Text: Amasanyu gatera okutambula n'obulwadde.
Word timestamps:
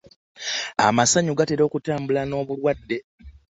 Amasanyu 0.87 1.37
gatera 1.39 1.63
okutambula 1.65 2.21
n'obulwadde. 2.25 2.97